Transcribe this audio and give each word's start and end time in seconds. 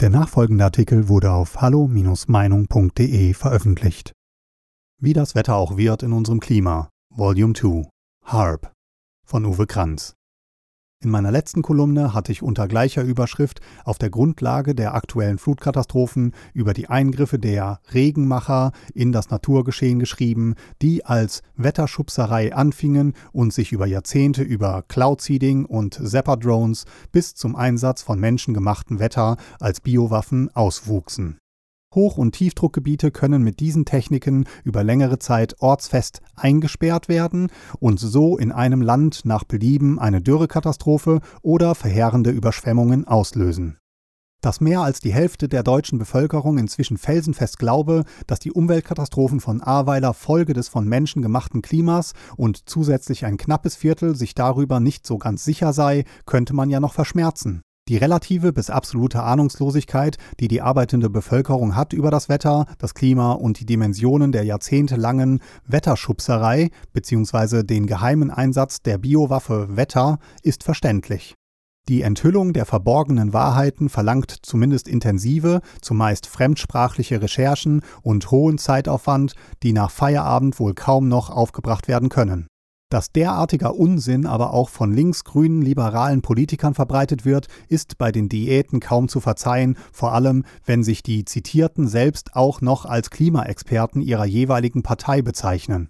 Der 0.00 0.10
nachfolgende 0.10 0.64
Artikel 0.64 1.08
wurde 1.08 1.30
auf 1.30 1.60
hallo-meinung.de 1.60 3.32
veröffentlicht. 3.32 4.12
Wie 5.00 5.12
das 5.12 5.36
Wetter 5.36 5.54
auch 5.54 5.76
wird 5.76 6.02
in 6.02 6.12
unserem 6.12 6.40
Klima, 6.40 6.88
Volume 7.10 7.52
2, 7.52 7.88
HARP 8.24 8.72
von 9.24 9.44
Uwe 9.44 9.66
Kranz. 9.66 10.14
In 11.04 11.10
meiner 11.10 11.30
letzten 11.30 11.60
Kolumne 11.60 12.14
hatte 12.14 12.32
ich 12.32 12.42
unter 12.42 12.66
gleicher 12.66 13.02
Überschrift 13.02 13.60
auf 13.84 13.98
der 13.98 14.08
Grundlage 14.08 14.74
der 14.74 14.94
aktuellen 14.94 15.36
Flutkatastrophen 15.36 16.32
über 16.54 16.72
die 16.72 16.88
Eingriffe 16.88 17.38
der 17.38 17.80
Regenmacher 17.92 18.72
in 18.94 19.12
das 19.12 19.28
Naturgeschehen 19.28 19.98
geschrieben, 19.98 20.54
die 20.80 21.04
als 21.04 21.42
Wetterschubserei 21.56 22.54
anfingen 22.54 23.12
und 23.32 23.52
sich 23.52 23.72
über 23.72 23.86
Jahrzehnte 23.86 24.42
über 24.42 24.82
Cloud-Seeding 24.88 25.66
und 25.66 26.00
Zapper-Drones 26.02 26.86
bis 27.12 27.34
zum 27.34 27.54
Einsatz 27.54 28.00
von 28.00 28.18
menschengemachten 28.18 28.98
Wetter 28.98 29.36
als 29.60 29.82
Biowaffen 29.82 30.56
auswuchsen. 30.56 31.36
Hoch- 31.94 32.18
und 32.18 32.32
Tiefdruckgebiete 32.32 33.10
können 33.10 33.42
mit 33.42 33.60
diesen 33.60 33.84
Techniken 33.84 34.46
über 34.64 34.84
längere 34.84 35.18
Zeit 35.18 35.56
ortsfest 35.60 36.20
eingesperrt 36.36 37.08
werden 37.08 37.48
und 37.80 38.00
so 38.00 38.36
in 38.36 38.52
einem 38.52 38.82
Land 38.82 39.24
nach 39.24 39.44
Belieben 39.44 39.98
eine 39.98 40.20
Dürrekatastrophe 40.20 41.20
oder 41.42 41.74
verheerende 41.74 42.30
Überschwemmungen 42.30 43.06
auslösen. 43.06 43.78
Dass 44.44 44.60
mehr 44.60 44.82
als 44.82 45.00
die 45.00 45.14
Hälfte 45.14 45.48
der 45.48 45.62
deutschen 45.62 45.98
Bevölkerung 45.98 46.58
inzwischen 46.58 46.98
felsenfest 46.98 47.58
glaube, 47.58 48.04
dass 48.26 48.40
die 48.40 48.52
Umweltkatastrophen 48.52 49.40
von 49.40 49.62
Ahrweiler 49.62 50.12
Folge 50.12 50.52
des 50.52 50.68
von 50.68 50.86
Menschen 50.86 51.22
gemachten 51.22 51.62
Klimas 51.62 52.12
und 52.36 52.68
zusätzlich 52.68 53.24
ein 53.24 53.38
knappes 53.38 53.74
Viertel 53.74 54.14
sich 54.14 54.34
darüber 54.34 54.80
nicht 54.80 55.06
so 55.06 55.16
ganz 55.16 55.44
sicher 55.44 55.72
sei, 55.72 56.04
könnte 56.26 56.52
man 56.52 56.68
ja 56.68 56.78
noch 56.78 56.92
verschmerzen. 56.92 57.62
Die 57.86 57.98
relative 57.98 58.54
bis 58.54 58.70
absolute 58.70 59.22
Ahnungslosigkeit, 59.22 60.16
die 60.40 60.48
die 60.48 60.62
arbeitende 60.62 61.10
Bevölkerung 61.10 61.76
hat 61.76 61.92
über 61.92 62.10
das 62.10 62.30
Wetter, 62.30 62.64
das 62.78 62.94
Klima 62.94 63.32
und 63.32 63.60
die 63.60 63.66
Dimensionen 63.66 64.32
der 64.32 64.44
jahrzehntelangen 64.44 65.40
Wetterschubserei 65.66 66.70
bzw. 66.94 67.62
den 67.62 67.86
geheimen 67.86 68.30
Einsatz 68.30 68.80
der 68.80 68.96
Biowaffe 68.96 69.76
Wetter, 69.76 70.18
ist 70.42 70.64
verständlich. 70.64 71.34
Die 71.86 72.00
Enthüllung 72.00 72.54
der 72.54 72.64
verborgenen 72.64 73.34
Wahrheiten 73.34 73.90
verlangt 73.90 74.34
zumindest 74.40 74.88
intensive, 74.88 75.60
zumeist 75.82 76.26
fremdsprachliche 76.26 77.20
Recherchen 77.20 77.82
und 78.00 78.30
hohen 78.30 78.56
Zeitaufwand, 78.56 79.34
die 79.62 79.74
nach 79.74 79.90
Feierabend 79.90 80.58
wohl 80.58 80.72
kaum 80.72 81.08
noch 81.08 81.28
aufgebracht 81.28 81.86
werden 81.86 82.08
können. 82.08 82.46
Dass 82.94 83.10
derartiger 83.10 83.74
Unsinn 83.74 84.24
aber 84.24 84.54
auch 84.54 84.68
von 84.68 84.92
linksgrünen 84.92 85.62
liberalen 85.62 86.22
Politikern 86.22 86.74
verbreitet 86.74 87.24
wird, 87.24 87.48
ist 87.66 87.98
bei 87.98 88.12
den 88.12 88.28
Diäten 88.28 88.78
kaum 88.78 89.08
zu 89.08 89.18
verzeihen, 89.18 89.76
vor 89.90 90.12
allem 90.12 90.44
wenn 90.64 90.84
sich 90.84 91.02
die 91.02 91.24
Zitierten 91.24 91.88
selbst 91.88 92.36
auch 92.36 92.60
noch 92.60 92.84
als 92.84 93.10
Klimaexperten 93.10 94.00
ihrer 94.00 94.26
jeweiligen 94.26 94.84
Partei 94.84 95.22
bezeichnen. 95.22 95.88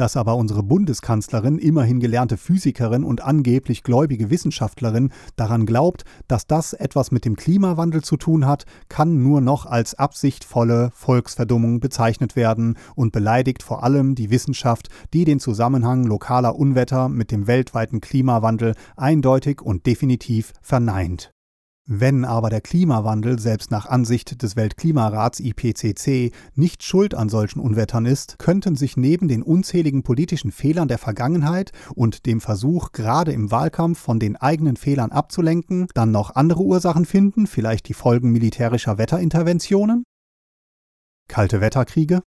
Dass 0.00 0.16
aber 0.16 0.36
unsere 0.36 0.62
Bundeskanzlerin, 0.62 1.58
immerhin 1.58 2.00
gelernte 2.00 2.38
Physikerin 2.38 3.04
und 3.04 3.20
angeblich 3.20 3.82
gläubige 3.82 4.30
Wissenschaftlerin, 4.30 5.12
daran 5.36 5.66
glaubt, 5.66 6.04
dass 6.26 6.46
das 6.46 6.72
etwas 6.72 7.10
mit 7.10 7.26
dem 7.26 7.36
Klimawandel 7.36 8.02
zu 8.02 8.16
tun 8.16 8.46
hat, 8.46 8.64
kann 8.88 9.22
nur 9.22 9.42
noch 9.42 9.66
als 9.66 9.94
absichtvolle 9.94 10.90
Volksverdummung 10.94 11.80
bezeichnet 11.80 12.34
werden 12.34 12.78
und 12.94 13.12
beleidigt 13.12 13.62
vor 13.62 13.84
allem 13.84 14.14
die 14.14 14.30
Wissenschaft, 14.30 14.88
die 15.12 15.26
den 15.26 15.38
Zusammenhang 15.38 16.04
lokaler 16.04 16.56
Unwetter 16.56 17.10
mit 17.10 17.30
dem 17.30 17.46
weltweiten 17.46 18.00
Klimawandel 18.00 18.76
eindeutig 18.96 19.60
und 19.60 19.84
definitiv 19.84 20.54
verneint. 20.62 21.30
Wenn 21.86 22.24
aber 22.24 22.50
der 22.50 22.60
Klimawandel 22.60 23.38
selbst 23.38 23.70
nach 23.70 23.86
Ansicht 23.86 24.42
des 24.42 24.54
Weltklimarats 24.54 25.40
IPCC 25.40 26.32
nicht 26.54 26.84
schuld 26.84 27.14
an 27.14 27.28
solchen 27.28 27.58
Unwettern 27.58 28.06
ist, 28.06 28.38
könnten 28.38 28.76
sich 28.76 28.96
neben 28.96 29.26
den 29.26 29.42
unzähligen 29.42 30.02
politischen 30.02 30.52
Fehlern 30.52 30.88
der 30.88 30.98
Vergangenheit 30.98 31.72
und 31.94 32.26
dem 32.26 32.40
Versuch, 32.40 32.92
gerade 32.92 33.32
im 33.32 33.50
Wahlkampf 33.50 33.98
von 33.98 34.20
den 34.20 34.36
eigenen 34.36 34.76
Fehlern 34.76 35.10
abzulenken, 35.10 35.88
dann 35.94 36.12
noch 36.12 36.36
andere 36.36 36.62
Ursachen 36.62 37.06
finden, 37.06 37.46
vielleicht 37.46 37.88
die 37.88 37.94
Folgen 37.94 38.30
militärischer 38.30 38.96
Wetterinterventionen? 38.96 40.04
Kalte 41.28 41.60
Wetterkriege? 41.60 42.22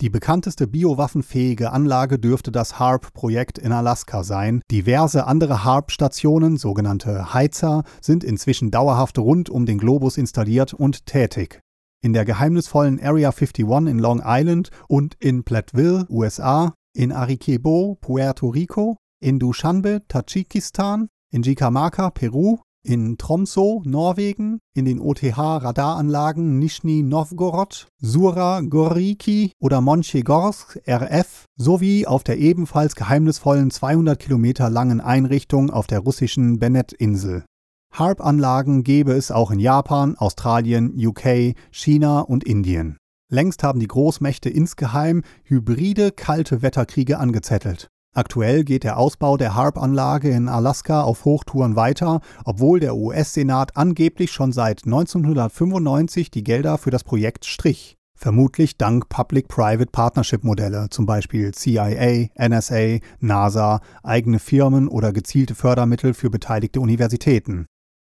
Die 0.00 0.10
bekannteste 0.10 0.68
biowaffenfähige 0.68 1.72
Anlage 1.72 2.20
dürfte 2.20 2.52
das 2.52 2.78
HARP-Projekt 2.78 3.58
in 3.58 3.72
Alaska 3.72 4.22
sein. 4.22 4.62
Diverse 4.70 5.26
andere 5.26 5.64
HARP-Stationen, 5.64 6.56
sogenannte 6.56 7.34
Heizer, 7.34 7.82
sind 8.00 8.22
inzwischen 8.22 8.70
dauerhaft 8.70 9.18
rund 9.18 9.50
um 9.50 9.66
den 9.66 9.78
Globus 9.78 10.16
installiert 10.16 10.72
und 10.72 11.06
tätig. 11.06 11.62
In 12.00 12.12
der 12.12 12.24
geheimnisvollen 12.24 13.00
Area 13.02 13.30
51 13.30 13.88
in 13.88 13.98
Long 13.98 14.22
Island 14.24 14.70
und 14.86 15.16
in 15.18 15.42
Platteville, 15.42 16.06
USA, 16.08 16.74
in 16.94 17.10
Arecibo, 17.10 17.98
Puerto 18.00 18.50
Rico, 18.50 18.98
in 19.20 19.40
Dushanbe, 19.40 20.02
Tadschikistan, 20.06 21.08
in 21.32 21.42
Jikamaka, 21.42 22.10
Peru, 22.10 22.60
in 22.82 23.18
Tromsø, 23.18 23.80
Norwegen, 23.84 24.60
in 24.74 24.84
den 24.84 25.00
OTH-Radaranlagen 25.00 26.58
Nischni 26.58 27.02
Novgorod, 27.02 27.88
Sura 28.00 28.60
Goriki 28.60 29.52
oder 29.60 29.80
Monchegorsk 29.80 30.80
RF 30.88 31.44
sowie 31.56 32.06
auf 32.06 32.24
der 32.24 32.38
ebenfalls 32.38 32.94
geheimnisvollen 32.94 33.70
200 33.70 34.18
Kilometer 34.18 34.70
langen 34.70 35.00
Einrichtung 35.00 35.70
auf 35.70 35.86
der 35.86 36.00
russischen 36.00 36.58
Bennett-Insel. 36.58 37.44
HARP-Anlagen 37.92 38.84
gäbe 38.84 39.12
es 39.12 39.30
auch 39.30 39.50
in 39.50 39.60
Japan, 39.60 40.16
Australien, 40.16 40.94
UK, 40.94 41.54
China 41.70 42.20
und 42.20 42.44
Indien. 42.44 42.96
Längst 43.30 43.62
haben 43.62 43.80
die 43.80 43.88
Großmächte 43.88 44.48
insgeheim 44.48 45.22
hybride 45.44 46.12
kalte 46.12 46.62
Wetterkriege 46.62 47.18
angezettelt. 47.18 47.88
Aktuell 48.18 48.64
geht 48.64 48.82
der 48.82 48.98
Ausbau 48.98 49.36
der 49.36 49.54
HARP-Anlage 49.54 50.30
in 50.30 50.48
Alaska 50.48 51.02
auf 51.02 51.24
Hochtouren 51.24 51.76
weiter, 51.76 52.20
obwohl 52.44 52.80
der 52.80 52.96
US-Senat 52.96 53.76
angeblich 53.76 54.32
schon 54.32 54.50
seit 54.50 54.86
1995 54.86 56.28
die 56.32 56.42
Gelder 56.42 56.78
für 56.78 56.90
das 56.90 57.04
Projekt 57.04 57.44
strich. 57.44 57.96
Vermutlich 58.16 58.76
dank 58.76 59.08
Public-Private 59.08 59.92
Partnership-Modelle, 59.92 60.88
zum 60.90 61.06
Beispiel 61.06 61.52
CIA, 61.54 62.26
NSA, 62.36 62.98
NASA, 63.20 63.80
eigene 64.02 64.40
Firmen 64.40 64.88
oder 64.88 65.12
gezielte 65.12 65.54
Fördermittel 65.54 66.12
für 66.12 66.28
beteiligte 66.28 66.80
Universitäten. 66.80 67.66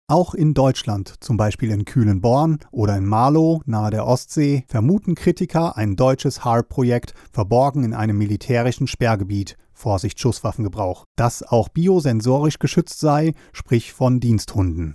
Auch 0.07 0.33
in 0.33 0.55
Deutschland, 0.55 1.13
zum 1.19 1.37
Beispiel 1.37 1.69
in 1.69 1.85
Kühlenborn 1.85 2.57
oder 2.71 2.97
in 2.97 3.05
Marlow 3.05 3.61
nahe 3.67 3.91
der 3.91 4.07
Ostsee, 4.07 4.63
vermuten 4.67 5.13
Kritiker 5.13 5.77
ein 5.77 5.95
deutsches 5.95 6.43
HARP-Projekt 6.43 7.13
verborgen 7.31 7.83
in 7.83 7.93
einem 7.93 8.17
militärischen 8.17 8.87
Sperrgebiet, 8.87 9.55
Vorsicht 9.79 10.19
Schusswaffengebrauch, 10.19 11.05
das 11.15 11.41
auch 11.41 11.69
biosensorisch 11.69 12.59
geschützt 12.59 12.99
sei, 12.99 13.33
sprich 13.53 13.93
von 13.93 14.19
Diensthunden. 14.19 14.93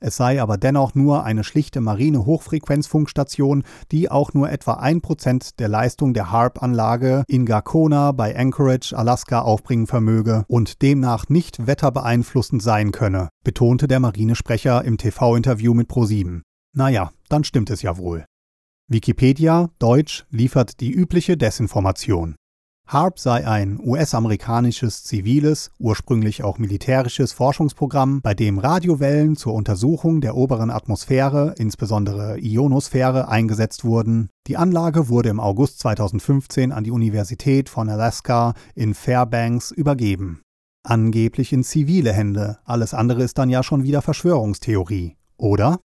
Es 0.00 0.16
sei 0.16 0.42
aber 0.42 0.58
dennoch 0.58 0.94
nur 0.94 1.24
eine 1.24 1.44
schlichte 1.44 1.80
marine 1.80 2.26
Hochfrequenzfunkstation, 2.26 3.62
die 3.90 4.10
auch 4.10 4.34
nur 4.34 4.50
etwa 4.50 4.74
1% 4.74 5.56
der 5.58 5.68
Leistung 5.68 6.12
der 6.12 6.30
HARP-Anlage 6.30 7.24
in 7.26 7.46
Garcona 7.46 8.12
bei 8.12 8.36
Anchorage, 8.36 8.94
Alaska 8.94 9.40
aufbringen 9.40 9.86
vermöge 9.86 10.44
und 10.46 10.82
demnach 10.82 11.30
nicht 11.30 11.66
wetterbeeinflussend 11.66 12.62
sein 12.62 12.92
könne, 12.92 13.30
betonte 13.44 13.88
der 13.88 14.00
Marinesprecher 14.00 14.84
im 14.84 14.98
TV-Interview 14.98 15.72
mit 15.72 15.88
Pro7. 15.88 16.42
Naja, 16.76 17.10
dann 17.30 17.44
stimmt 17.44 17.70
es 17.70 17.80
ja 17.80 17.96
wohl. 17.96 18.26
Wikipedia, 18.90 19.70
Deutsch, 19.78 20.26
liefert 20.28 20.80
die 20.80 20.90
übliche 20.90 21.38
Desinformation. 21.38 22.34
HARP 22.86 23.18
sei 23.18 23.46
ein 23.46 23.80
US-amerikanisches 23.82 25.04
ziviles, 25.04 25.70
ursprünglich 25.78 26.44
auch 26.44 26.58
militärisches 26.58 27.32
Forschungsprogramm, 27.32 28.20
bei 28.20 28.34
dem 28.34 28.58
Radiowellen 28.58 29.36
zur 29.36 29.54
Untersuchung 29.54 30.20
der 30.20 30.36
oberen 30.36 30.70
Atmosphäre, 30.70 31.54
insbesondere 31.56 32.38
Ionosphäre, 32.38 33.28
eingesetzt 33.28 33.84
wurden. 33.84 34.28
Die 34.46 34.58
Anlage 34.58 35.08
wurde 35.08 35.30
im 35.30 35.40
August 35.40 35.78
2015 35.80 36.72
an 36.72 36.84
die 36.84 36.90
Universität 36.90 37.70
von 37.70 37.88
Alaska 37.88 38.52
in 38.74 38.92
Fairbanks 38.92 39.70
übergeben. 39.70 40.42
Angeblich 40.86 41.54
in 41.54 41.64
zivile 41.64 42.12
Hände, 42.12 42.58
alles 42.64 42.92
andere 42.92 43.22
ist 43.22 43.38
dann 43.38 43.48
ja 43.48 43.62
schon 43.62 43.84
wieder 43.84 44.02
Verschwörungstheorie, 44.02 45.16
oder? 45.38 45.80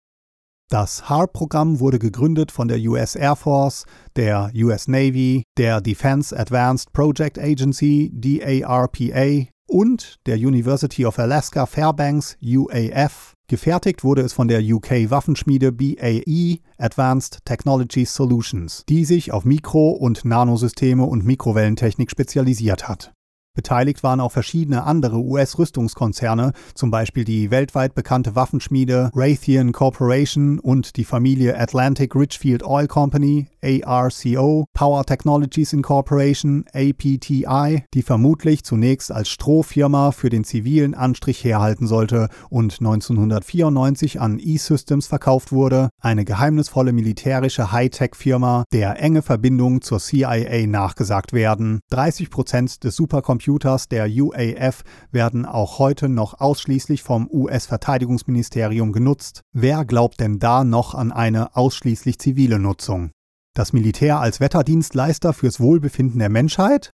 Das 0.69 1.09
HARP-Programm 1.09 1.79
wurde 1.79 1.97
gegründet 1.97 2.51
von 2.51 2.67
der 2.67 2.77
US 2.81 3.15
Air 3.15 3.35
Force, 3.35 3.85
der 4.15 4.51
US 4.55 4.87
Navy, 4.87 5.41
der 5.57 5.81
Defense 5.81 6.37
Advanced 6.37 6.93
Project 6.93 7.39
Agency, 7.39 8.11
DARPA 8.13 9.47
und 9.67 10.19
der 10.27 10.35
University 10.37 11.07
of 11.07 11.17
Alaska 11.17 11.65
Fairbanks, 11.65 12.37
UAF. 12.43 13.33
Gefertigt 13.47 14.03
wurde 14.03 14.21
es 14.21 14.33
von 14.33 14.47
der 14.47 14.61
UK-Waffenschmiede 14.61 15.71
BAE 15.71 16.59
Advanced 16.77 17.39
Technology 17.45 18.05
Solutions, 18.05 18.83
die 18.87 19.05
sich 19.05 19.31
auf 19.31 19.45
Mikro- 19.45 19.97
und 19.97 20.23
Nanosysteme 20.23 21.03
und 21.03 21.25
Mikrowellentechnik 21.25 22.11
spezialisiert 22.11 22.87
hat. 22.87 23.11
Beteiligt 23.59 24.03
waren 24.03 24.21
auch 24.21 24.31
verschiedene 24.31 24.83
andere 24.83 25.17
US-Rüstungskonzerne, 25.17 26.53
zum 26.75 26.91
Beispiel 26.91 27.25
die 27.25 27.51
weltweit 27.51 27.93
bekannte 27.93 28.33
Waffenschmiede 28.33 29.11
Raytheon 29.13 29.73
Corporation 29.73 30.59
und 30.59 30.95
die 30.95 31.03
Familie 31.03 31.59
Atlantic 31.59 32.15
Richfield 32.15 32.63
Oil 32.63 32.87
Company, 32.87 33.47
ARCO, 33.61 34.65
Power 34.73 35.03
Technologies 35.03 35.73
Incorporation, 35.73 36.63
APTI, 36.71 37.83
die 37.93 38.01
vermutlich 38.01 38.63
zunächst 38.63 39.11
als 39.11 39.27
Strohfirma 39.27 40.13
für 40.13 40.29
den 40.29 40.45
zivilen 40.45 40.95
Anstrich 40.95 41.43
herhalten 41.43 41.85
sollte 41.85 42.29
und 42.49 42.79
1994 42.79 44.21
an 44.21 44.39
E-Systems 44.39 45.07
verkauft 45.07 45.51
wurde, 45.51 45.89
eine 45.99 46.23
geheimnisvolle 46.23 46.93
militärische 46.93 47.73
Hightech-Firma, 47.73 48.63
der 48.71 49.01
enge 49.01 49.21
Verbindungen 49.21 49.81
zur 49.81 49.99
CIA 49.99 50.65
nachgesagt 50.65 51.33
werden. 51.33 51.81
30 51.89 52.29
Prozent 52.29 52.85
des 52.85 52.95
Supercomputers 52.95 53.48
der 53.91 54.07
UAF 54.07 54.83
werden 55.11 55.45
auch 55.45 55.79
heute 55.79 56.09
noch 56.09 56.39
ausschließlich 56.39 57.01
vom 57.01 57.29
US-Verteidigungsministerium 57.31 58.91
genutzt. 58.91 59.41
Wer 59.53 59.85
glaubt 59.85 60.19
denn 60.19 60.39
da 60.39 60.63
noch 60.63 60.93
an 60.93 61.11
eine 61.11 61.55
ausschließlich 61.55 62.19
zivile 62.19 62.59
Nutzung? 62.59 63.11
Das 63.55 63.73
Militär 63.73 64.19
als 64.19 64.39
Wetterdienstleister 64.39 65.33
fürs 65.33 65.59
Wohlbefinden 65.59 66.19
der 66.19 66.29
Menschheit? 66.29 66.91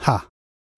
Ha! 0.00 0.24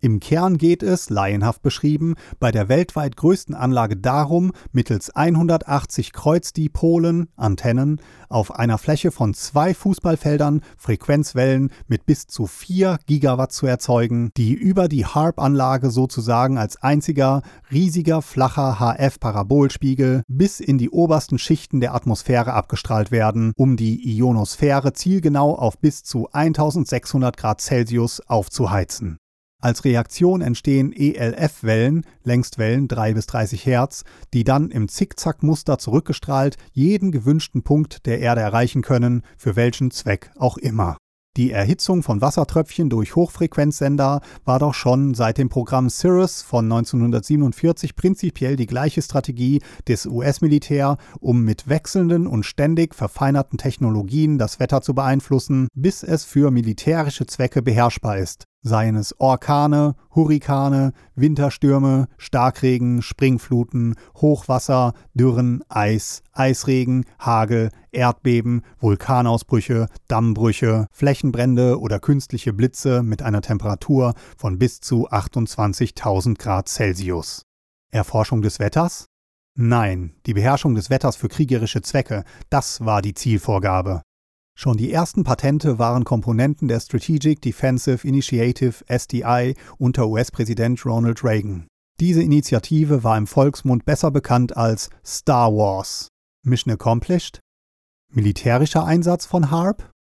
Im 0.01 0.21
Kern 0.21 0.59
geht 0.59 0.85
es, 0.85 1.11
laienhaft 1.11 1.61
beschrieben, 1.61 2.15
bei 2.39 2.53
der 2.53 2.69
weltweit 2.69 3.17
größten 3.17 3.57
Anlage 3.57 3.97
darum, 3.97 4.53
mittels 4.71 5.11
180 5.11 6.13
Kreuzdipolen, 6.13 7.31
Antennen, 7.35 8.01
auf 8.29 8.55
einer 8.55 8.79
Fläche 8.79 9.11
von 9.11 9.35
zwei 9.35 9.75
Fußballfeldern 9.75 10.63
Frequenzwellen 10.77 11.73
mit 11.89 12.07
bis 12.07 12.29
zu 12.29 12.47
4 12.47 13.01
Gigawatt 13.07 13.51
zu 13.51 13.67
erzeugen, 13.67 14.31
die 14.37 14.53
über 14.53 14.87
die 14.87 15.05
HARP-Anlage 15.05 15.91
sozusagen 15.91 16.59
als 16.59 16.81
einziger 16.81 17.43
riesiger 17.73 18.23
flacher 18.23 18.79
HF-Parabolspiegel 18.79 20.23
bis 20.29 20.61
in 20.61 20.79
die 20.79 20.91
obersten 20.91 21.41
Schichten 21.41 21.81
der 21.81 21.97
Atmosphäre 21.97 22.53
abgestrahlt 22.53 23.11
werden, 23.11 23.53
um 23.57 23.77
die 23.77 24.17
Ionosphäre 24.17 24.93
zielgenau 24.93 25.57
auf 25.57 25.77
bis 25.81 26.05
zu 26.05 26.29
1600 26.31 27.37
Grad 27.37 27.61
Celsius 27.61 28.21
aufzuheizen. 28.21 29.19
Als 29.61 29.85
Reaktion 29.85 30.41
entstehen 30.41 30.93
ELF-Wellen, 30.93 32.07
Längstwellen 32.23 32.87
3 32.87 33.15
bis 33.15 33.27
30 33.27 33.67
Hertz, 33.67 34.05
die 34.33 34.45
dann 34.45 34.71
im 34.71 34.89
Zickzackmuster 34.89 35.79
zurückgestrahlt 35.79 36.57
jeden 36.73 37.11
gewünschten 37.11 37.65
Punkt 37.65 38.07
der 38.07 38.21
Erde 38.21 38.41
erreichen 38.41 38.83
können, 38.83 39.23
für 39.37 39.57
welchen 39.57 39.91
Zweck 39.91 40.31
auch 40.37 40.59
immer. 40.59 40.97
Die 41.37 41.51
Erhitzung 41.51 42.05
von 42.05 42.21
Wassertröpfchen 42.21 42.89
durch 42.89 43.17
Hochfrequenzsender 43.17 44.21
war 44.45 44.59
doch 44.61 44.75
schon 44.75 45.15
seit 45.15 45.39
dem 45.39 45.49
Programm 45.49 45.91
Cirrus 45.91 46.43
von 46.43 46.65
1947 46.65 47.97
prinzipiell 47.97 48.55
die 48.55 48.67
gleiche 48.67 49.03
Strategie 49.03 49.61
des 49.89 50.07
US-Militär, 50.07 50.99
um 51.19 51.45
mit 51.45 51.69
wechselnden 51.69 52.29
und 52.29 52.45
ständig 52.45 52.95
verfeinerten 52.95 53.59
Technologien 53.59 54.39
das 54.39 54.61
Wetter 54.61 54.83
zu 54.83 54.95
beeinflussen, 54.95 55.67
bis 55.75 56.05
es 56.05 56.25
für 56.25 56.53
militärische 56.53 57.27
Zwecke 57.27 57.61
beherrschbar 57.61 58.19
ist 58.19 58.45
seien 58.69 58.95
es 58.95 59.19
Orkane, 59.19 59.95
Hurrikane, 60.15 60.93
Winterstürme, 61.17 62.07
Starkregen, 62.19 63.03
Springfluten, 63.03 63.97
Hochwasser, 64.17 64.93
Dürren, 65.15 65.65
Eis, 65.69 66.23
Eisregen, 66.33 67.05
Hagel, 67.19 67.71
Erdbeben, 67.91 68.63
Vulkanausbrüche, 68.79 69.89
Dammbrüche, 70.07 70.87
Flächenbrände 70.93 71.81
oder 71.81 71.99
künstliche 71.99 72.53
Blitze 72.53 73.03
mit 73.03 73.23
einer 73.23 73.43
Temperatur 73.43 74.15
von 74.37 74.59
bis 74.59 74.81
zu 74.81 75.09
28.000 75.11 76.39
Grad 76.39 76.69
Celsius. 76.69 77.43
Erforschung 77.91 78.43
des 78.43 78.61
Wetters? 78.61 79.07
Nein, 79.61 80.15
die 80.27 80.35
Beherrschung 80.35 80.77
des 80.77 80.89
Wetters 80.89 81.17
für 81.17 81.29
kriegerische 81.29 81.83
Zwecke, 81.83 82.23
das 82.49 82.85
war 82.85 83.03
die 83.03 83.15
Zielvorgabe. 83.15 84.03
Schon 84.61 84.77
die 84.77 84.93
ersten 84.93 85.23
Patente 85.23 85.79
waren 85.79 86.03
Komponenten 86.03 86.67
der 86.67 86.81
Strategic 86.81 87.41
Defensive 87.41 88.05
Initiative 88.05 88.85
SDI 88.89 89.55
unter 89.79 90.09
US-Präsident 90.09 90.85
Ronald 90.85 91.23
Reagan. 91.23 91.69
Diese 92.01 92.25
Initiative 92.25 93.05
war 93.05 93.17
im 93.17 93.29
Volksmund 93.29 93.85
besser 93.85 94.11
bekannt 94.11 94.57
als 94.57 94.91
Star 95.07 95.53
Wars. 95.53 96.09
Mission 96.45 96.75
accomplished? 96.75 97.39
Militärischer 98.13 98.85
Einsatz 98.85 99.27
von 99.27 99.53
HARP? 99.53 99.93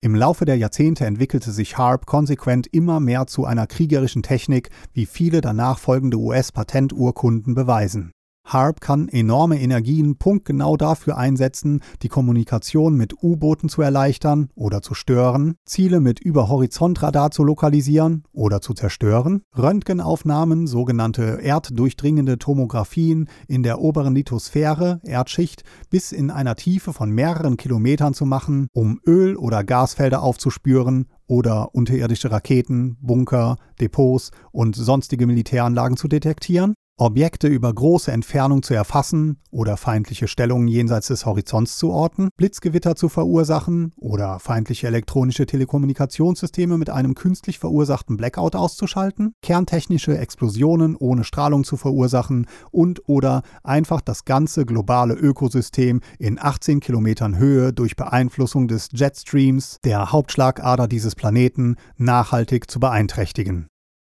Im 0.00 0.14
Laufe 0.14 0.44
der 0.44 0.56
Jahrzehnte 0.56 1.04
entwickelte 1.04 1.50
sich 1.50 1.76
HARP 1.76 2.06
konsequent 2.06 2.68
immer 2.68 3.00
mehr 3.00 3.26
zu 3.26 3.44
einer 3.44 3.66
kriegerischen 3.66 4.22
Technik, 4.22 4.70
wie 4.92 5.06
viele 5.06 5.40
danach 5.40 5.80
folgende 5.80 6.18
US-Patenturkunden 6.18 7.56
beweisen. 7.56 8.12
HARP 8.46 8.80
kann 8.80 9.08
enorme 9.08 9.60
Energien 9.60 10.18
punktgenau 10.18 10.76
dafür 10.76 11.18
einsetzen, 11.18 11.80
die 12.02 12.08
Kommunikation 12.08 12.96
mit 12.96 13.20
U-Booten 13.20 13.68
zu 13.68 13.82
erleichtern 13.82 14.50
oder 14.54 14.82
zu 14.82 14.94
stören, 14.94 15.56
Ziele 15.64 15.98
mit 15.98 16.20
Überhorizontradar 16.20 17.32
zu 17.32 17.42
lokalisieren 17.42 18.22
oder 18.32 18.60
zu 18.60 18.72
zerstören, 18.72 19.42
Röntgenaufnahmen, 19.58 20.68
sogenannte 20.68 21.42
erddurchdringende 21.42 22.38
Tomographien 22.38 23.28
in 23.48 23.64
der 23.64 23.80
oberen 23.80 24.14
Lithosphäre, 24.14 25.00
Erdschicht, 25.02 25.64
bis 25.90 26.12
in 26.12 26.30
einer 26.30 26.54
Tiefe 26.54 26.92
von 26.92 27.10
mehreren 27.10 27.56
Kilometern 27.56 28.14
zu 28.14 28.26
machen, 28.26 28.68
um 28.72 29.00
Öl- 29.04 29.36
oder 29.36 29.64
Gasfelder 29.64 30.22
aufzuspüren 30.22 31.06
oder 31.26 31.74
unterirdische 31.74 32.30
Raketen, 32.30 32.96
Bunker, 33.00 33.56
Depots 33.80 34.30
und 34.52 34.76
sonstige 34.76 35.26
Militäranlagen 35.26 35.96
zu 35.96 36.06
detektieren 36.06 36.74
Objekte 36.98 37.48
über 37.48 37.74
große 37.74 38.10
Entfernung 38.10 38.62
zu 38.62 38.72
erfassen 38.72 39.36
oder 39.50 39.76
feindliche 39.76 40.28
Stellungen 40.28 40.66
jenseits 40.66 41.08
des 41.08 41.26
Horizonts 41.26 41.76
zu 41.76 41.90
orten, 41.90 42.30
Blitzgewitter 42.38 42.96
zu 42.96 43.10
verursachen 43.10 43.92
oder 43.96 44.38
feindliche 44.38 44.86
elektronische 44.86 45.44
Telekommunikationssysteme 45.44 46.78
mit 46.78 46.88
einem 46.88 47.14
künstlich 47.14 47.58
verursachten 47.58 48.16
Blackout 48.16 48.56
auszuschalten, 48.56 49.34
kerntechnische 49.42 50.16
Explosionen 50.16 50.96
ohne 50.96 51.24
Strahlung 51.24 51.64
zu 51.64 51.76
verursachen 51.76 52.46
und 52.70 53.06
oder 53.06 53.42
einfach 53.62 54.00
das 54.00 54.24
ganze 54.24 54.64
globale 54.64 55.12
Ökosystem 55.12 56.00
in 56.18 56.38
18 56.40 56.80
Kilometern 56.80 57.36
Höhe 57.36 57.74
durch 57.74 57.96
Beeinflussung 57.96 58.68
des 58.68 58.88
Jetstreams, 58.92 59.80
der 59.84 60.12
Hauptschlagader 60.12 60.88
dieses 60.88 61.14
Planeten, 61.14 61.76
nachhaltig 61.98 62.70
zu 62.70 62.80
beeinträchtigen. 62.80 63.66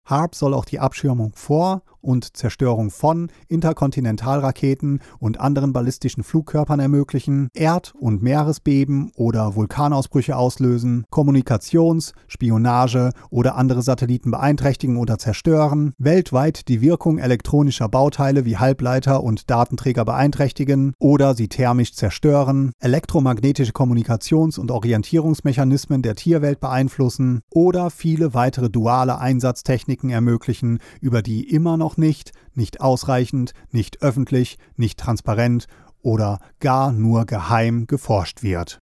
HARP 0.07 0.36
soll 0.36 0.54
auch 0.54 0.63
die 0.63 0.80
Abschirmung 0.80 1.33
vor 1.36 1.81
und 2.07 2.38
Zerstörung 2.38 2.89
von 2.89 3.30
Interkontinentalraketen 3.50 5.01
und 5.19 5.39
anderen 5.42 5.74
ballistischen 5.74 6.24
Flugkörpern 6.24 6.80
ermöglichen, 6.80 7.50
Erd- 7.54 7.94
und 8.00 8.24
Meeresbeben 8.24 9.12
oder 9.15 9.56
Vulkanausbrüche 9.56 10.37
auslösen, 10.37 11.06
Kommunikations-, 11.11 12.14
Spionage 12.28 13.11
oder 13.30 13.56
andere 13.56 13.81
Satelliten 13.81 14.31
beeinträchtigen 14.31 14.95
oder 14.95 15.18
zerstören, 15.18 15.94
weltweit 15.97 16.69
die 16.69 16.80
Wirkung 16.80 17.18
elektronischer 17.18 17.90
Bauteile 17.90 18.45
wie 18.45 18.57
Halbleiter 18.57 19.21
und 19.21 19.49
Datenträger 19.49 20.06
beeinträchtigen 20.06 20.94
oder 20.99 21.35
sie 21.35 21.49
thermisch 21.49 21.94
zerstören, 21.94 22.71
elektromagnetische 22.80 23.73
Kommunikations- 23.73 24.57
und 24.57 24.71
Orientierungsmechanismen 24.71 26.02
der 26.02 26.16
Tierwelt 26.16 26.61
beeinflussen 26.61 27.42
oder 27.52 27.90
viele 27.90 28.33
weitere 28.33 28.69
duale 28.69 29.19
Einsatztechniken 29.19 30.09
ermöglichen, 30.09 30.80
über 31.02 31.21
die 31.21 31.49
immer 31.49 31.76
noch 31.76 31.96
nicht, 31.97 32.31
nicht 32.54 32.81
ausreichend, 32.81 33.54
nicht 33.71 34.01
öffentlich, 34.01 34.57
nicht 34.75 34.99
transparent 34.99 35.68
oder 36.01 36.39
gar 36.59 36.92
nur 36.92 37.25
geheim 37.25 37.87
geforscht 37.87 38.44
wird. 38.44 38.80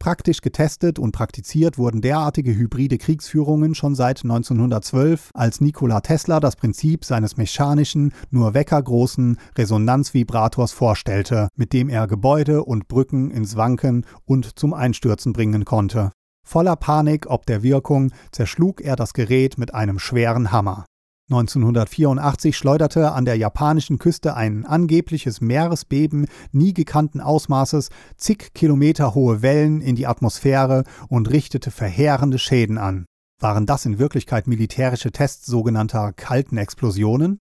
Praktisch 0.00 0.42
getestet 0.42 1.00
und 1.00 1.10
praktiziert 1.10 1.76
wurden 1.76 2.00
derartige 2.00 2.54
hybride 2.54 2.98
Kriegsführungen 2.98 3.74
schon 3.74 3.96
seit 3.96 4.22
1912, 4.22 5.30
als 5.34 5.60
Nikola 5.60 6.00
Tesla 6.00 6.38
das 6.38 6.54
Prinzip 6.54 7.04
seines 7.04 7.36
mechanischen, 7.36 8.12
nur 8.30 8.54
weckergroßen 8.54 9.38
Resonanzvibrators 9.56 10.70
vorstellte, 10.70 11.48
mit 11.56 11.72
dem 11.72 11.88
er 11.88 12.06
Gebäude 12.06 12.62
und 12.62 12.86
Brücken 12.86 13.32
ins 13.32 13.56
Wanken 13.56 14.06
und 14.24 14.56
zum 14.56 14.72
Einstürzen 14.72 15.32
bringen 15.32 15.64
konnte. 15.64 16.12
Voller 16.46 16.76
Panik 16.76 17.26
ob 17.28 17.44
der 17.44 17.64
Wirkung 17.64 18.12
zerschlug 18.30 18.80
er 18.80 18.94
das 18.94 19.12
Gerät 19.14 19.58
mit 19.58 19.74
einem 19.74 19.98
schweren 19.98 20.52
Hammer. 20.52 20.86
1984 21.30 22.56
schleuderte 22.56 23.12
an 23.12 23.26
der 23.26 23.36
japanischen 23.36 23.98
Küste 23.98 24.34
ein 24.34 24.64
angebliches 24.64 25.42
Meeresbeben 25.42 26.26
nie 26.52 26.72
gekannten 26.72 27.20
Ausmaßes 27.20 27.90
zig 28.16 28.54
Kilometer 28.54 29.14
hohe 29.14 29.42
Wellen 29.42 29.82
in 29.82 29.94
die 29.94 30.06
Atmosphäre 30.06 30.84
und 31.08 31.28
richtete 31.28 31.70
verheerende 31.70 32.38
Schäden 32.38 32.78
an. 32.78 33.04
Waren 33.40 33.66
das 33.66 33.84
in 33.84 33.98
Wirklichkeit 33.98 34.46
militärische 34.46 35.12
Tests 35.12 35.44
sogenannter 35.44 36.14
kalten 36.14 36.56
Explosionen? 36.56 37.40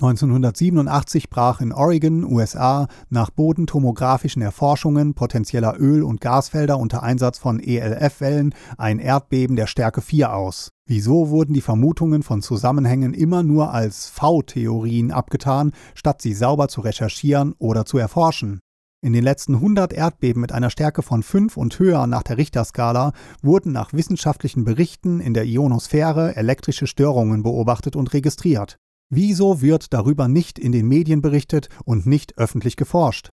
1987 0.00 1.28
brach 1.28 1.60
in 1.60 1.72
Oregon, 1.72 2.22
USA, 2.22 2.86
nach 3.10 3.30
bodentomographischen 3.30 4.42
Erforschungen 4.42 5.14
potenzieller 5.14 5.74
Öl- 5.76 6.04
und 6.04 6.20
Gasfelder 6.20 6.78
unter 6.78 7.02
Einsatz 7.02 7.38
von 7.38 7.58
ELF-Wellen 7.58 8.54
ein 8.76 9.00
Erdbeben 9.00 9.56
der 9.56 9.66
Stärke 9.66 10.00
4 10.00 10.32
aus. 10.32 10.70
Wieso 10.86 11.30
wurden 11.30 11.52
die 11.52 11.60
Vermutungen 11.60 12.22
von 12.22 12.42
Zusammenhängen 12.42 13.12
immer 13.12 13.42
nur 13.42 13.72
als 13.74 14.06
V-Theorien 14.06 15.10
abgetan, 15.10 15.72
statt 15.96 16.22
sie 16.22 16.32
sauber 16.32 16.68
zu 16.68 16.80
recherchieren 16.80 17.56
oder 17.58 17.84
zu 17.84 17.98
erforschen? 17.98 18.60
In 19.00 19.12
den 19.12 19.24
letzten 19.24 19.56
100 19.56 19.92
Erdbeben 19.92 20.40
mit 20.40 20.52
einer 20.52 20.70
Stärke 20.70 21.02
von 21.02 21.24
5 21.24 21.56
und 21.56 21.76
höher 21.80 22.06
nach 22.06 22.22
der 22.22 22.36
Richterskala 22.36 23.12
wurden 23.42 23.72
nach 23.72 23.92
wissenschaftlichen 23.92 24.64
Berichten 24.64 25.18
in 25.18 25.34
der 25.34 25.44
Ionosphäre 25.44 26.36
elektrische 26.36 26.86
Störungen 26.86 27.42
beobachtet 27.42 27.96
und 27.96 28.12
registriert. 28.12 28.78
Wieso 29.10 29.62
wird 29.62 29.94
darüber 29.94 30.28
nicht 30.28 30.58
in 30.58 30.72
den 30.72 30.86
Medien 30.86 31.22
berichtet 31.22 31.68
und 31.84 32.06
nicht 32.06 32.36
öffentlich 32.36 32.76
geforscht? 32.76 33.30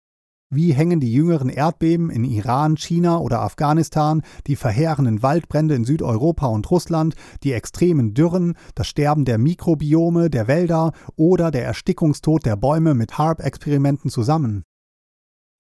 Wie 0.51 0.73
hängen 0.73 1.01
die 1.01 1.13
jüngeren 1.13 1.49
Erdbeben 1.49 2.11
in 2.11 2.23
Iran, 2.23 2.77
China 2.77 3.19
oder 3.19 3.41
Afghanistan, 3.41 4.23
die 4.47 4.55
verheerenden 4.55 5.23
Waldbrände 5.23 5.75
in 5.75 5.85
Südeuropa 5.85 6.47
und 6.47 6.71
Russland, 6.71 7.17
die 7.43 7.53
extremen 7.53 8.15
Dürren, 8.15 8.57
das 8.77 8.87
Sterben 8.87 9.25
der 9.25 9.39
Mikrobiome, 9.39 10.31
der 10.31 10.47
Wälder 10.47 10.93
oder 11.17 11.51
der 11.51 11.65
Erstickungstod 11.65 12.47
der 12.47 12.55
Bäume 12.55 12.95
mit 12.95 13.19
HARP-Experimenten 13.19 14.11
zusammen? 14.11 14.63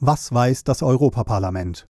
Was 0.00 0.32
weiß 0.32 0.62
das 0.62 0.82
Europaparlament? 0.82 1.86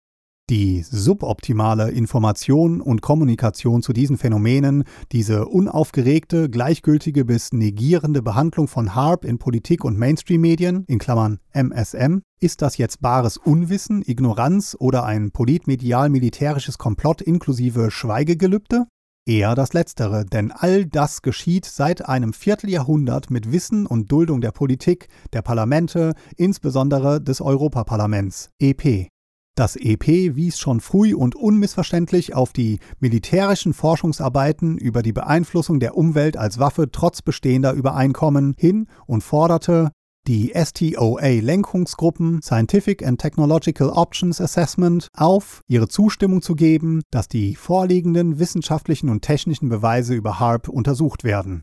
Die 0.50 0.82
suboptimale 0.82 1.90
Information 1.90 2.82
und 2.82 3.00
Kommunikation 3.00 3.80
zu 3.80 3.94
diesen 3.94 4.18
Phänomenen, 4.18 4.84
diese 5.10 5.46
unaufgeregte, 5.46 6.50
gleichgültige 6.50 7.24
bis 7.24 7.54
negierende 7.54 8.20
Behandlung 8.20 8.68
von 8.68 8.94
HARP 8.94 9.24
in 9.24 9.38
Politik 9.38 9.84
und 9.84 9.98
Mainstream-Medien, 9.98 10.84
in 10.86 10.98
Klammern 10.98 11.38
MSM, 11.52 12.20
ist 12.40 12.60
das 12.60 12.76
jetzt 12.76 13.00
bares 13.00 13.38
Unwissen, 13.38 14.02
Ignoranz 14.06 14.76
oder 14.78 15.04
ein 15.04 15.30
politmedial-militärisches 15.30 16.76
Komplott 16.76 17.22
inklusive 17.22 17.90
Schweigegelübde? 17.90 18.84
Eher 19.26 19.54
das 19.54 19.72
Letztere, 19.72 20.26
denn 20.26 20.52
all 20.52 20.84
das 20.84 21.22
geschieht 21.22 21.64
seit 21.64 22.06
einem 22.06 22.34
Vierteljahrhundert 22.34 23.30
mit 23.30 23.50
Wissen 23.50 23.86
und 23.86 24.12
Duldung 24.12 24.42
der 24.42 24.52
Politik, 24.52 25.08
der 25.32 25.40
Parlamente, 25.40 26.12
insbesondere 26.36 27.22
des 27.22 27.40
Europaparlaments, 27.40 28.50
EP. 28.58 29.08
Das 29.56 29.76
EP 29.76 30.34
wies 30.34 30.58
schon 30.58 30.80
früh 30.80 31.14
und 31.14 31.37
unmissverständlich 31.37 32.34
auf 32.34 32.52
die 32.52 32.80
militärischen 32.99 33.73
Forschungsarbeiten 33.73 34.76
über 34.78 35.00
die 35.02 35.12
Beeinflussung 35.12 35.78
der 35.78 35.96
Umwelt 35.96 36.37
als 36.37 36.58
Waffe 36.58 36.90
trotz 36.90 37.23
bestehender 37.23 37.73
Übereinkommen 37.73 38.56
hin 38.58 38.88
und 39.06 39.23
forderte, 39.23 39.92
die 40.26 40.52
STOA-Lenkungsgruppen 40.54 42.42
Scientific 42.42 43.06
and 43.06 43.20
Technological 43.20 43.90
Options 43.90 44.40
Assessment 44.40 45.06
auf, 45.14 45.61
ihre 45.68 45.87
Zustimmung 45.87 46.42
zu 46.42 46.56
geben, 46.56 47.02
dass 47.12 47.28
die 47.28 47.54
vorliegenden 47.54 48.40
wissenschaftlichen 48.40 49.08
und 49.08 49.23
technischen 49.23 49.68
Beweise 49.68 50.14
über 50.14 50.40
HARP 50.40 50.68
untersucht 50.68 51.23
werden. 51.23 51.62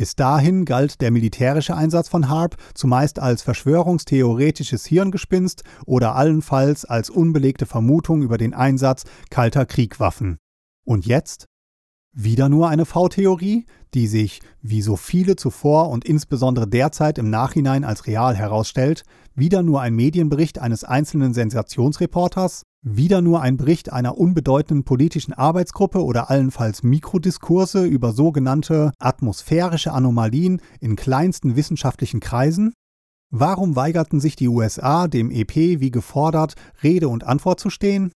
Bis 0.00 0.16
dahin 0.16 0.64
galt 0.64 1.02
der 1.02 1.10
militärische 1.10 1.76
Einsatz 1.76 2.08
von 2.08 2.30
HARP 2.30 2.56
zumeist 2.72 3.18
als 3.18 3.42
verschwörungstheoretisches 3.42 4.86
Hirngespinst 4.86 5.62
oder 5.84 6.16
allenfalls 6.16 6.86
als 6.86 7.10
unbelegte 7.10 7.66
Vermutung 7.66 8.22
über 8.22 8.38
den 8.38 8.54
Einsatz 8.54 9.04
kalter 9.28 9.66
Kriegwaffen. 9.66 10.38
Und 10.86 11.04
jetzt? 11.04 11.49
Wieder 12.12 12.48
nur 12.48 12.68
eine 12.68 12.86
V-Theorie, 12.86 13.66
die 13.94 14.08
sich, 14.08 14.40
wie 14.62 14.82
so 14.82 14.96
viele 14.96 15.36
zuvor 15.36 15.90
und 15.90 16.04
insbesondere 16.04 16.66
derzeit 16.66 17.18
im 17.18 17.30
Nachhinein 17.30 17.84
als 17.84 18.06
real 18.06 18.34
herausstellt, 18.34 19.04
wieder 19.36 19.62
nur 19.62 19.80
ein 19.80 19.94
Medienbericht 19.94 20.58
eines 20.58 20.82
einzelnen 20.82 21.34
Sensationsreporters, 21.34 22.62
wieder 22.82 23.20
nur 23.20 23.42
ein 23.42 23.56
Bericht 23.56 23.92
einer 23.92 24.18
unbedeutenden 24.18 24.84
politischen 24.84 25.34
Arbeitsgruppe 25.34 26.04
oder 26.04 26.30
allenfalls 26.30 26.82
Mikrodiskurse 26.82 27.84
über 27.84 28.12
sogenannte 28.12 28.92
atmosphärische 28.98 29.92
Anomalien 29.92 30.60
in 30.80 30.96
kleinsten 30.96 31.54
wissenschaftlichen 31.54 32.18
Kreisen? 32.18 32.72
Warum 33.30 33.76
weigerten 33.76 34.18
sich 34.18 34.34
die 34.34 34.48
USA, 34.48 35.06
dem 35.06 35.30
EP 35.30 35.54
wie 35.54 35.92
gefordert 35.92 36.54
Rede 36.82 37.08
und 37.08 37.22
Antwort 37.22 37.60
zu 37.60 37.70
stehen? 37.70 38.10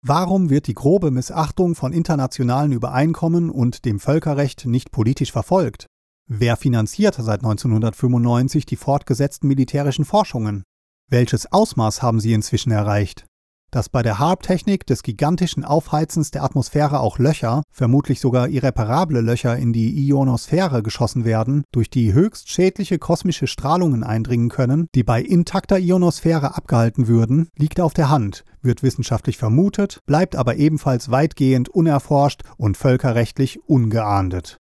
Warum 0.00 0.48
wird 0.48 0.68
die 0.68 0.74
grobe 0.74 1.10
Missachtung 1.10 1.74
von 1.74 1.92
internationalen 1.92 2.70
Übereinkommen 2.70 3.50
und 3.50 3.84
dem 3.84 3.98
Völkerrecht 3.98 4.64
nicht 4.64 4.92
politisch 4.92 5.32
verfolgt? 5.32 5.86
Wer 6.28 6.56
finanziert 6.56 7.14
seit 7.14 7.40
1995 7.40 8.64
die 8.64 8.76
fortgesetzten 8.76 9.48
militärischen 9.48 10.04
Forschungen? 10.04 10.62
Welches 11.10 11.50
Ausmaß 11.50 12.00
haben 12.02 12.20
sie 12.20 12.32
inzwischen 12.32 12.70
erreicht? 12.70 13.26
Dass 13.70 13.88
bei 13.88 14.02
der 14.02 14.18
HARP-Technik 14.18 14.86
des 14.86 15.02
gigantischen 15.02 15.64
Aufheizens 15.64 16.30
der 16.30 16.44
Atmosphäre 16.44 17.00
auch 17.00 17.18
Löcher, 17.18 17.62
vermutlich 17.70 18.20
sogar 18.20 18.48
irreparable 18.48 19.20
Löcher 19.20 19.56
in 19.56 19.72
die 19.72 20.06
Ionosphäre 20.06 20.82
geschossen 20.82 21.24
werden, 21.24 21.64
durch 21.72 21.90
die 21.90 22.12
höchst 22.12 22.50
schädliche 22.50 22.98
kosmische 22.98 23.46
Strahlungen 23.46 24.04
eindringen 24.04 24.48
können, 24.48 24.86
die 24.94 25.02
bei 25.02 25.20
intakter 25.20 25.78
Ionosphäre 25.78 26.56
abgehalten 26.56 27.08
würden, 27.08 27.48
liegt 27.56 27.80
auf 27.80 27.94
der 27.94 28.10
Hand, 28.10 28.44
wird 28.62 28.82
wissenschaftlich 28.82 29.38
vermutet, 29.38 30.00
bleibt 30.06 30.36
aber 30.36 30.56
ebenfalls 30.56 31.10
weitgehend 31.10 31.68
unerforscht 31.68 32.42
und 32.56 32.76
völkerrechtlich 32.76 33.60
ungeahndet. 33.66 34.58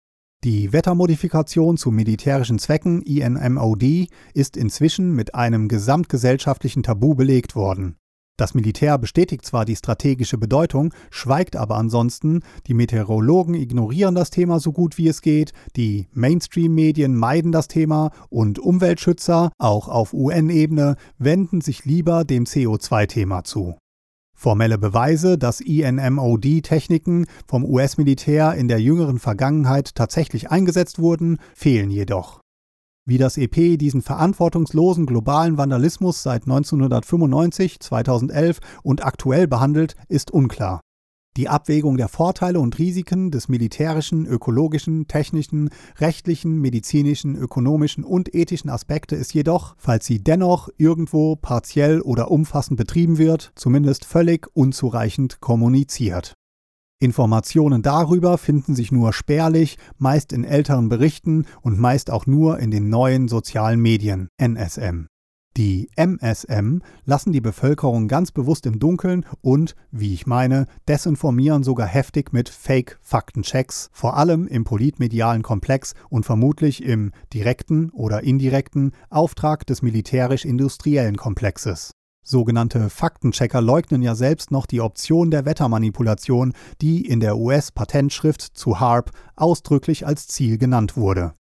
Die 0.42 0.72
Wettermodifikation 0.72 1.76
zu 1.76 1.90
militärischen 1.90 2.58
Zwecken 2.58 3.02
INMOD 3.02 4.08
ist 4.32 4.56
inzwischen 4.56 5.14
mit 5.14 5.34
einem 5.34 5.68
gesamtgesellschaftlichen 5.68 6.82
Tabu 6.82 7.14
belegt 7.14 7.54
worden. 7.54 7.96
Das 8.40 8.54
Militär 8.54 8.96
bestätigt 8.96 9.44
zwar 9.44 9.66
die 9.66 9.76
strategische 9.76 10.38
Bedeutung, 10.38 10.94
schweigt 11.10 11.56
aber 11.56 11.76
ansonsten, 11.76 12.40
die 12.66 12.72
Meteorologen 12.72 13.52
ignorieren 13.52 14.14
das 14.14 14.30
Thema 14.30 14.60
so 14.60 14.72
gut 14.72 14.96
wie 14.96 15.08
es 15.08 15.20
geht, 15.20 15.52
die 15.76 16.08
Mainstream-Medien 16.14 17.14
meiden 17.14 17.52
das 17.52 17.68
Thema 17.68 18.12
und 18.30 18.58
Umweltschützer, 18.58 19.52
auch 19.58 19.88
auf 19.88 20.14
UN-Ebene, 20.14 20.96
wenden 21.18 21.60
sich 21.60 21.84
lieber 21.84 22.24
dem 22.24 22.44
CO2-Thema 22.44 23.44
zu. 23.44 23.76
Formelle 24.34 24.78
Beweise, 24.78 25.36
dass 25.36 25.60
INMOD-Techniken 25.60 27.26
vom 27.46 27.62
US-Militär 27.62 28.54
in 28.54 28.68
der 28.68 28.80
jüngeren 28.80 29.18
Vergangenheit 29.18 29.94
tatsächlich 29.94 30.50
eingesetzt 30.50 30.98
wurden, 30.98 31.36
fehlen 31.54 31.90
jedoch. 31.90 32.40
Wie 33.10 33.18
das 33.18 33.38
EP 33.38 33.76
diesen 33.76 34.02
verantwortungslosen 34.02 35.04
globalen 35.04 35.58
Vandalismus 35.58 36.22
seit 36.22 36.42
1995, 36.42 37.80
2011 37.80 38.60
und 38.84 39.04
aktuell 39.04 39.48
behandelt, 39.48 39.96
ist 40.08 40.30
unklar. 40.30 40.80
Die 41.36 41.48
Abwägung 41.48 41.96
der 41.96 42.06
Vorteile 42.06 42.60
und 42.60 42.78
Risiken 42.78 43.32
des 43.32 43.48
militärischen, 43.48 44.26
ökologischen, 44.26 45.08
technischen, 45.08 45.70
rechtlichen, 45.98 46.60
medizinischen, 46.60 47.34
ökonomischen 47.34 48.04
und 48.04 48.32
ethischen 48.32 48.70
Aspekte 48.70 49.16
ist 49.16 49.34
jedoch, 49.34 49.74
falls 49.76 50.06
sie 50.06 50.22
dennoch 50.22 50.68
irgendwo 50.76 51.34
partiell 51.34 52.02
oder 52.02 52.30
umfassend 52.30 52.76
betrieben 52.76 53.18
wird, 53.18 53.50
zumindest 53.56 54.04
völlig 54.04 54.46
unzureichend 54.54 55.40
kommuniziert. 55.40 56.34
Informationen 57.02 57.80
darüber 57.80 58.36
finden 58.36 58.74
sich 58.74 58.92
nur 58.92 59.14
spärlich, 59.14 59.78
meist 59.96 60.34
in 60.34 60.44
älteren 60.44 60.90
Berichten 60.90 61.46
und 61.62 61.80
meist 61.80 62.10
auch 62.10 62.26
nur 62.26 62.58
in 62.58 62.70
den 62.70 62.90
neuen 62.90 63.26
sozialen 63.26 63.80
Medien 63.80 64.28
NSM. 64.36 65.06
Die 65.56 65.90
MSM 65.96 66.80
lassen 67.06 67.32
die 67.32 67.40
Bevölkerung 67.40 68.06
ganz 68.06 68.32
bewusst 68.32 68.66
im 68.66 68.78
Dunkeln 68.78 69.24
und, 69.40 69.74
wie 69.90 70.14
ich 70.14 70.26
meine, 70.26 70.66
desinformieren 70.88 71.64
sogar 71.64 71.88
heftig 71.88 72.32
mit 72.32 72.48
Fake-Faktenchecks, 72.48 73.88
vor 73.92 74.16
allem 74.16 74.46
im 74.46 74.64
politmedialen 74.64 75.42
Komplex 75.42 75.94
und 76.08 76.24
vermutlich 76.24 76.84
im 76.84 77.12
direkten 77.32 77.90
oder 77.90 78.22
indirekten 78.22 78.92
Auftrag 79.08 79.66
des 79.66 79.82
militärisch-industriellen 79.82 81.16
Komplexes. 81.16 81.92
Sogenannte 82.22 82.90
Faktenchecker 82.90 83.60
leugnen 83.60 84.02
ja 84.02 84.14
selbst 84.14 84.50
noch 84.50 84.66
die 84.66 84.80
Option 84.80 85.30
der 85.30 85.44
Wettermanipulation, 85.44 86.52
die 86.80 87.06
in 87.06 87.20
der 87.20 87.38
US-Patentschrift 87.38 88.42
zu 88.42 88.78
HARP 88.78 89.10
ausdrücklich 89.36 90.06
als 90.06 90.28
Ziel 90.28 90.58
genannt 90.58 90.96
wurde. 90.96 91.34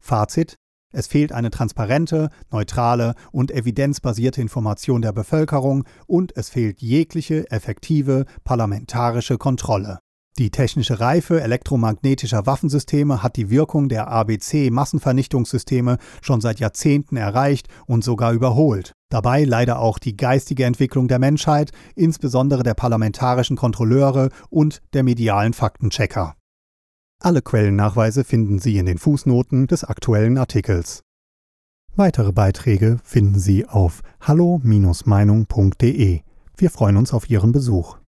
Fazit 0.00 0.56
es 0.92 1.08
fehlt 1.08 1.32
eine 1.32 1.50
transparente, 1.50 2.30
neutrale 2.50 3.16
und 3.30 3.50
evidenzbasierte 3.50 4.40
Information 4.40 5.02
der 5.02 5.12
Bevölkerung 5.12 5.84
und 6.06 6.34
es 6.36 6.48
fehlt 6.48 6.80
jegliche 6.80 7.50
effektive 7.50 8.24
parlamentarische 8.44 9.36
Kontrolle. 9.36 9.98
Die 10.38 10.50
technische 10.50 11.00
Reife 11.00 11.42
elektromagnetischer 11.42 12.46
Waffensysteme 12.46 13.22
hat 13.22 13.36
die 13.36 13.50
Wirkung 13.50 13.90
der 13.90 14.08
ABC-Massenvernichtungssysteme 14.08 15.98
schon 16.22 16.40
seit 16.40 16.60
Jahrzehnten 16.60 17.16
erreicht 17.16 17.68
und 17.86 18.04
sogar 18.04 18.32
überholt. 18.32 18.92
Dabei 19.08 19.44
leider 19.44 19.78
auch 19.78 19.98
die 19.98 20.16
geistige 20.16 20.64
Entwicklung 20.64 21.08
der 21.08 21.18
Menschheit, 21.18 21.70
insbesondere 21.94 22.62
der 22.62 22.74
parlamentarischen 22.74 23.56
Kontrolleure 23.56 24.30
und 24.50 24.82
der 24.94 25.02
medialen 25.02 25.52
Faktenchecker. 25.52 26.34
Alle 27.20 27.40
Quellennachweise 27.40 28.24
finden 28.24 28.58
Sie 28.58 28.78
in 28.78 28.86
den 28.86 28.98
Fußnoten 28.98 29.68
des 29.68 29.84
aktuellen 29.84 30.38
Artikels. 30.38 31.02
Weitere 31.94 32.32
Beiträge 32.32 32.98
finden 33.04 33.38
Sie 33.38 33.66
auf 33.66 34.02
hallo-meinung.de. 34.20 36.20
Wir 36.58 36.70
freuen 36.70 36.96
uns 36.96 37.14
auf 37.14 37.30
Ihren 37.30 37.52
Besuch. 37.52 37.98